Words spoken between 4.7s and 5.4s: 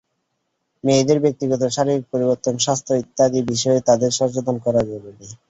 জরুরি।